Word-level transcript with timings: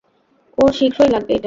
ওর 0.57 0.71
শীঘ্রই 0.73 1.09
লাগবে 1.09 1.31
এটা। 1.33 1.39